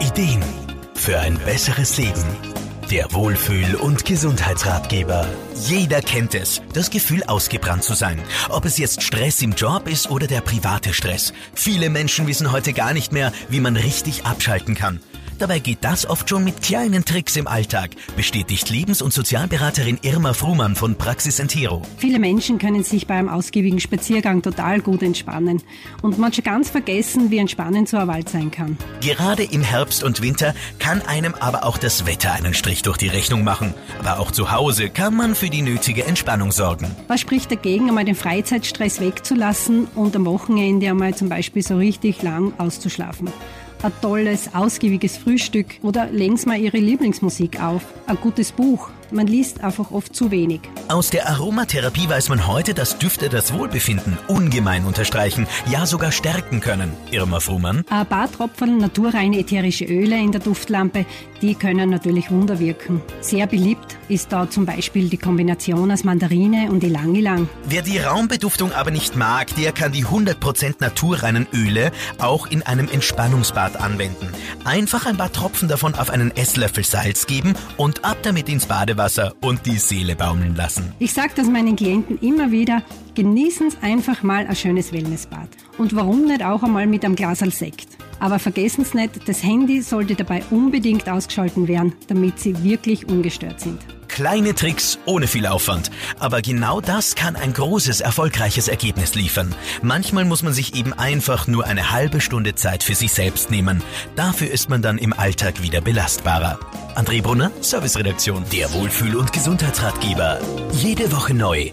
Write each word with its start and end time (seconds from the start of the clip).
Ideen 0.00 0.44
für 0.94 1.18
ein 1.18 1.36
besseres 1.38 1.96
Leben. 1.98 2.24
Der 2.88 3.12
Wohlfühl- 3.12 3.74
und 3.74 4.04
Gesundheitsratgeber. 4.04 5.26
Jeder 5.66 6.00
kennt 6.02 6.36
es, 6.36 6.62
das 6.72 6.90
Gefühl 6.90 7.24
ausgebrannt 7.24 7.82
zu 7.82 7.94
sein. 7.94 8.22
Ob 8.48 8.64
es 8.64 8.78
jetzt 8.78 9.02
Stress 9.02 9.42
im 9.42 9.52
Job 9.52 9.88
ist 9.88 10.08
oder 10.08 10.28
der 10.28 10.40
private 10.40 10.94
Stress. 10.94 11.32
Viele 11.52 11.90
Menschen 11.90 12.28
wissen 12.28 12.52
heute 12.52 12.74
gar 12.74 12.94
nicht 12.94 13.12
mehr, 13.12 13.32
wie 13.48 13.60
man 13.60 13.76
richtig 13.76 14.24
abschalten 14.24 14.76
kann. 14.76 15.00
Dabei 15.38 15.60
geht 15.60 15.78
das 15.82 16.04
oft 16.10 16.28
schon 16.28 16.42
mit 16.42 16.62
kleinen 16.62 17.04
Tricks 17.04 17.36
im 17.36 17.46
Alltag, 17.46 17.90
bestätigt 18.16 18.70
Lebens- 18.70 19.00
und 19.00 19.12
Sozialberaterin 19.12 20.00
Irma 20.02 20.32
Frumann 20.32 20.74
von 20.74 20.96
Praxis 20.96 21.38
Entero. 21.38 21.82
Viele 21.96 22.18
Menschen 22.18 22.58
können 22.58 22.82
sich 22.82 23.06
bei 23.06 23.14
einem 23.14 23.28
ausgiebigen 23.28 23.78
Spaziergang 23.78 24.42
total 24.42 24.80
gut 24.80 25.00
entspannen 25.00 25.62
und 26.02 26.18
manche 26.18 26.42
ganz 26.42 26.70
vergessen, 26.70 27.30
wie 27.30 27.38
entspannend 27.38 27.88
so 27.88 27.98
ein 27.98 28.08
Wald 28.08 28.28
sein 28.28 28.50
kann. 28.50 28.76
Gerade 29.00 29.44
im 29.44 29.62
Herbst 29.62 30.02
und 30.02 30.22
Winter 30.22 30.54
kann 30.80 31.02
einem 31.02 31.34
aber 31.34 31.64
auch 31.64 31.78
das 31.78 32.04
Wetter 32.04 32.32
einen 32.32 32.54
Strich 32.54 32.82
durch 32.82 32.96
die 32.96 33.08
Rechnung 33.08 33.44
machen. 33.44 33.74
Aber 34.00 34.18
auch 34.18 34.32
zu 34.32 34.50
Hause 34.50 34.90
kann 34.90 35.14
man 35.14 35.36
für 35.36 35.50
die 35.50 35.62
nötige 35.62 36.04
Entspannung 36.04 36.50
sorgen. 36.50 36.90
Was 37.06 37.20
spricht 37.20 37.52
dagegen, 37.52 37.88
einmal 37.88 38.04
den 38.04 38.16
Freizeitstress 38.16 39.00
wegzulassen 39.00 39.86
und 39.94 40.16
am 40.16 40.26
Wochenende 40.26 40.88
einmal 40.88 41.14
zum 41.14 41.28
Beispiel 41.28 41.62
so 41.62 41.76
richtig 41.76 42.22
lang 42.22 42.54
auszuschlafen? 42.58 43.28
Ein 43.82 43.92
tolles, 44.00 44.54
ausgiebiges 44.54 45.16
Frühstück. 45.16 45.66
Oder 45.82 46.06
legen 46.10 46.36
Sie 46.36 46.46
mal 46.48 46.58
Ihre 46.58 46.78
Lieblingsmusik 46.78 47.62
auf, 47.62 47.82
ein 48.06 48.16
gutes 48.20 48.52
Buch 48.52 48.90
man 49.10 49.26
liest 49.26 49.62
einfach 49.62 49.90
oft 49.90 50.14
zu 50.14 50.30
wenig. 50.30 50.60
Aus 50.88 51.10
der 51.10 51.28
Aromatherapie 51.28 52.08
weiß 52.08 52.28
man 52.28 52.46
heute, 52.46 52.74
dass 52.74 52.98
Düfte 52.98 53.28
das 53.28 53.52
Wohlbefinden 53.52 54.18
ungemein 54.28 54.84
unterstreichen, 54.84 55.46
ja 55.70 55.86
sogar 55.86 56.12
stärken 56.12 56.60
können. 56.60 56.92
Irma 57.10 57.40
Frumann. 57.40 57.84
Ein 57.90 58.06
paar 58.06 58.30
Tropfen 58.30 58.78
naturreine 58.78 59.38
ätherische 59.38 59.84
Öle 59.84 60.18
in 60.18 60.32
der 60.32 60.40
Duftlampe, 60.40 61.06
die 61.40 61.54
können 61.54 61.90
natürlich 61.90 62.30
Wunder 62.30 62.58
wirken. 62.58 63.00
Sehr 63.20 63.46
beliebt 63.46 63.96
ist 64.08 64.32
da 64.32 64.50
zum 64.50 64.66
Beispiel 64.66 65.08
die 65.08 65.18
Kombination 65.18 65.90
aus 65.90 66.04
Mandarine 66.04 66.70
und 66.70 66.82
Ilang-Ilang. 66.82 67.48
Wer 67.64 67.82
die 67.82 67.98
Raumbeduftung 67.98 68.72
aber 68.72 68.90
nicht 68.90 69.16
mag, 69.16 69.54
der 69.56 69.72
kann 69.72 69.92
die 69.92 70.04
100% 70.04 70.76
naturreinen 70.80 71.46
Öle 71.54 71.92
auch 72.18 72.46
in 72.46 72.62
einem 72.62 72.88
Entspannungsbad 72.88 73.76
anwenden. 73.76 74.28
Einfach 74.64 75.06
ein 75.06 75.16
paar 75.16 75.32
Tropfen 75.32 75.68
davon 75.68 75.94
auf 75.94 76.10
einen 76.10 76.36
Esslöffel 76.36 76.84
Salz 76.84 77.26
geben 77.26 77.54
und 77.76 78.04
ab 78.04 78.18
damit 78.22 78.48
ins 78.48 78.66
Bade 78.66 78.97
Wasser 78.98 79.34
und 79.40 79.64
die 79.64 79.78
Seele 79.78 80.14
baumeln 80.14 80.54
lassen. 80.54 80.92
Ich 80.98 81.12
sage 81.12 81.32
das 81.36 81.48
meinen 81.48 81.76
Klienten 81.76 82.18
immer 82.18 82.50
wieder, 82.50 82.82
genießen 83.14 83.70
Sie 83.70 83.76
einfach 83.80 84.22
mal 84.22 84.46
ein 84.46 84.56
schönes 84.56 84.92
Wellnessbad. 84.92 85.48
Und 85.78 85.94
warum 85.96 86.26
nicht 86.26 86.44
auch 86.44 86.62
einmal 86.62 86.86
mit 86.86 87.04
einem 87.04 87.16
Glas 87.16 87.38
Sekt? 87.38 87.88
Aber 88.20 88.38
vergessen 88.38 88.84
Sie 88.84 88.98
nicht, 88.98 89.28
das 89.28 89.42
Handy 89.42 89.80
sollte 89.80 90.14
dabei 90.14 90.42
unbedingt 90.50 91.08
ausgeschalten 91.08 91.68
werden, 91.68 91.94
damit 92.08 92.38
Sie 92.38 92.62
wirklich 92.62 93.08
ungestört 93.08 93.60
sind. 93.60 93.80
Kleine 94.08 94.54
Tricks 94.54 94.98
ohne 95.04 95.28
viel 95.28 95.46
Aufwand. 95.46 95.92
Aber 96.18 96.42
genau 96.42 96.80
das 96.80 97.14
kann 97.14 97.36
ein 97.36 97.52
großes, 97.52 98.00
erfolgreiches 98.00 98.66
Ergebnis 98.66 99.14
liefern. 99.14 99.54
Manchmal 99.80 100.24
muss 100.24 100.42
man 100.42 100.52
sich 100.52 100.74
eben 100.74 100.92
einfach 100.92 101.46
nur 101.46 101.66
eine 101.66 101.92
halbe 101.92 102.20
Stunde 102.20 102.56
Zeit 102.56 102.82
für 102.82 102.96
sich 102.96 103.12
selbst 103.12 103.52
nehmen. 103.52 103.80
Dafür 104.16 104.50
ist 104.50 104.68
man 104.70 104.82
dann 104.82 104.98
im 104.98 105.12
Alltag 105.12 105.62
wieder 105.62 105.80
belastbarer. 105.80 106.58
André 106.98 107.22
Brunner, 107.22 107.52
Serviceredaktion. 107.60 108.44
Der 108.50 108.72
Wohlfühl- 108.72 109.14
und 109.14 109.32
Gesundheitsratgeber. 109.32 110.40
Jede 110.72 111.12
Woche 111.12 111.32
neu 111.32 111.70